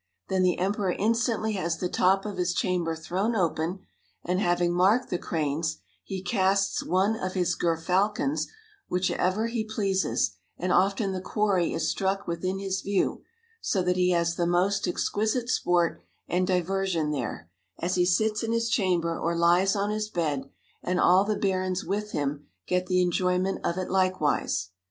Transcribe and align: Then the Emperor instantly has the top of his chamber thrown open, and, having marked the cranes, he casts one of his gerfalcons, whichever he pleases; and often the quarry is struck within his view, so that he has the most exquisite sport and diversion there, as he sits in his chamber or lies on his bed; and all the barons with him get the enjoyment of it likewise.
Then 0.29 0.41
the 0.41 0.57
Emperor 0.57 0.93
instantly 0.97 1.51
has 1.51 1.77
the 1.77 1.87
top 1.87 2.25
of 2.25 2.37
his 2.37 2.55
chamber 2.55 2.95
thrown 2.95 3.35
open, 3.35 3.81
and, 4.23 4.39
having 4.39 4.73
marked 4.73 5.11
the 5.11 5.19
cranes, 5.19 5.77
he 6.03 6.23
casts 6.23 6.83
one 6.83 7.15
of 7.15 7.33
his 7.35 7.55
gerfalcons, 7.55 8.47
whichever 8.89 9.45
he 9.45 9.63
pleases; 9.63 10.37
and 10.57 10.71
often 10.71 11.11
the 11.11 11.21
quarry 11.21 11.71
is 11.71 11.87
struck 11.87 12.27
within 12.27 12.57
his 12.57 12.81
view, 12.81 13.21
so 13.61 13.83
that 13.83 13.95
he 13.95 14.09
has 14.09 14.37
the 14.37 14.47
most 14.47 14.87
exquisite 14.87 15.49
sport 15.49 16.01
and 16.27 16.47
diversion 16.47 17.11
there, 17.11 17.51
as 17.77 17.93
he 17.93 18.03
sits 18.07 18.41
in 18.41 18.51
his 18.51 18.69
chamber 18.71 19.15
or 19.19 19.35
lies 19.35 19.75
on 19.75 19.91
his 19.91 20.09
bed; 20.09 20.49
and 20.81 20.99
all 20.99 21.23
the 21.25 21.35
barons 21.37 21.85
with 21.85 22.09
him 22.11 22.47
get 22.65 22.87
the 22.87 23.03
enjoyment 23.03 23.63
of 23.63 23.77
it 23.77 23.91
likewise. 23.91 24.71